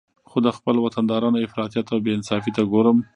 [0.29, 2.97] خو د خپل وطندارانو افراطیت او بې انصافي ته ګورم